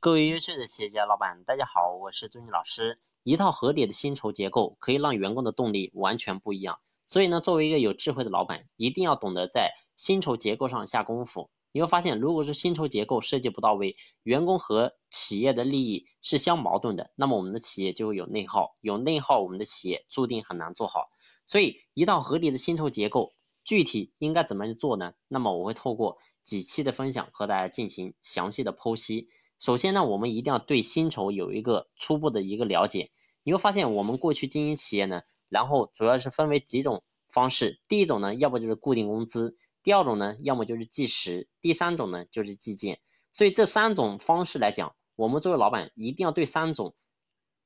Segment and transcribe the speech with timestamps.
[0.00, 3.00] 各位优秀的企业家老板，大家好，我是朱军老师。
[3.24, 6.78] 一套合理的薪酬结构可以让员工的动力完全不一样。
[7.08, 11.50] 所以呢，作为一个有智慧的老板，一定要懂得在薪酬结构上下功夫。
[11.72, 21.08] 你会发现，如果是薪酬结构设计不到位，员工和企业的利益是相矛盾的，那么我们的企业就会有内耗，有内耗，我们的企业注定很难做好。
[21.44, 23.34] 所以，一套合理的薪酬结构
[23.64, 25.14] 具体应该怎么去做呢？
[25.26, 29.28] 那么我会透过几期的分享和大家进行详细的剖析。
[29.58, 33.10] 首先呢，我们一定要对薪酬有一个初步的一个了解。
[33.42, 37.80] 你会发现，我们过去经营企业呢，然后主要是分为几种方式。
[37.88, 43.00] 第一种呢，要不就是固定工资；第二种呢，要么就是计时；第三种呢，就是计件。
[43.32, 46.94] 所以这三种方式来讲，我们作为老板一定要对三种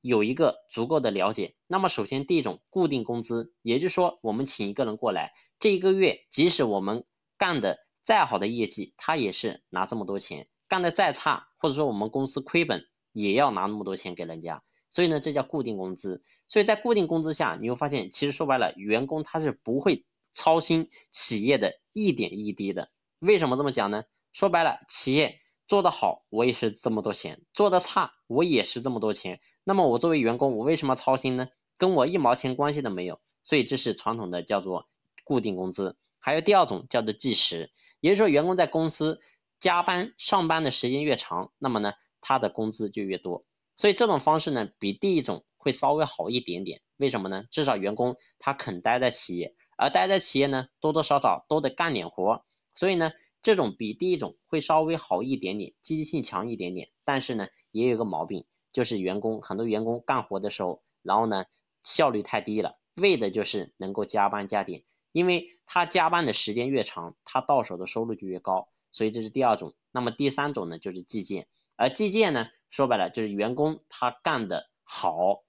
[0.01, 1.55] 有一个足够的了解。
[1.67, 7.05] 那么首先第一种固定工资，也就是说，我们请一个人过来，这一个月即使我们
[7.37, 10.47] 干的再好的业绩，他也是拿这么多钱。
[10.73, 16.23] 干的再差，或者说我们公司亏本，也要拿那么多钱给人家，所以呢，这叫固定工资。
[16.47, 22.89] 所以在固定工资下，你会发现，其实说白了，员工他是不会操心企业的一点一滴的。
[23.19, 24.05] 为什么这么讲呢？
[24.31, 29.39] 说白了，企业做得好，我也是这么多钱；做得差，我也是这么多钱。
[29.63, 31.49] 那么我作为员工，我为什么操心呢？
[31.77, 33.19] 跟我一毛钱关系都没有。
[33.43, 34.87] 所以这是传统的叫做
[35.23, 35.97] 固定工资。
[36.17, 39.21] 还有第二种叫做计时，也就是说，员工在公司。
[39.63, 43.45] 加班上班的时间越长，那么呢，他的工资就越多。
[43.77, 46.81] 所以这种方式呢，比第一种会稍微好一点点。
[46.97, 47.45] 为什么呢？
[47.49, 52.43] 至少员工他肯待在企业，而待在企业呢，多多少少都得干点活。
[52.75, 56.89] 所以呢，这种比第一种会稍微好一点点，积极性强一点点。
[57.05, 61.45] 但是呢，也有个毛病，就是员工很多员工干活的时候，然后呢，
[61.81, 64.83] 效率太低了，为的就是能够加班加点。
[65.13, 68.67] 因为他加班的时间越长，他到手的收入就越高。
[68.93, 75.43] 所以这是第二种，那么第三种呢，就是计件，而计件呢，说白了就是员工他干的好，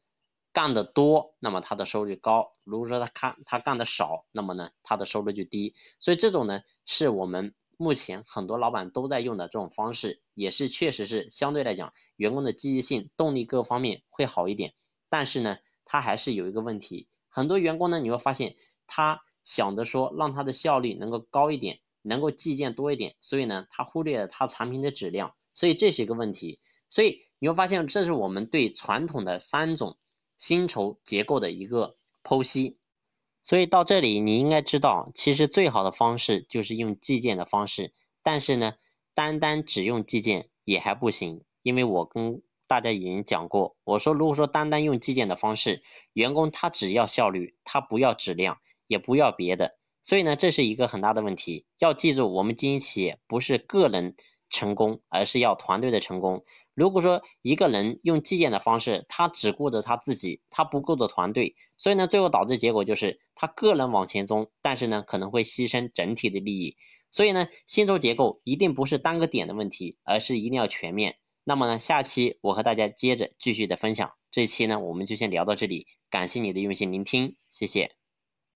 [0.53, 5.74] 干的多，那么他的收入高；如果说他看他干的少，那么呢，他的收入就低。
[6.01, 14.74] 所以这种呢，是我们目前很多老板都在用的这种方式，也是确实是相对来讲，员工的积极性、动力各方面会好一点。
[15.11, 21.80] 但是呢，他还是有一个问题，很多员工呢，你会发现他想着说让他的效率能够高一点。
[22.05, 26.61] 能够计件多一点，所以呢，他忽略了他产品的质量，所以这是一个问题。
[26.89, 29.98] 所以你会发现，这是我们对传统的三种
[30.37, 32.79] 薪酬结构的一个剖析。
[33.42, 37.92] 所以到这里，你应该知道，其实最好的方式就是用计件的方式。
[38.23, 38.75] 但是呢，
[39.15, 45.83] 单单只用计件也还不行，因为我跟大家已经讲过，我说如果说单单用计件的方式，
[46.15, 49.77] 员工他只要效率，他不要质量，也不要别的。
[50.05, 51.67] 所以呢，这是一个很大的问题。
[51.79, 54.15] 要记住，我们经营企业不是个人
[54.51, 56.45] 成功，而是要团队的成功。
[56.75, 66.77] 如果说一个人用计件的方式，他只顾着他自己，他不顾着团队，所以呢，最后导致结果就是他个人往前冲，但是呢，可能会牺牲整体的利益。
[67.11, 71.17] 所以呢，薪酬结构一定不是单个点的问题，而是一定要全面。
[71.45, 74.11] 那么呢，下期我和大家接着继续的分享。
[74.31, 78.04] 这期呢，我们就先聊到这里，感谢你的用心聆听，谢谢。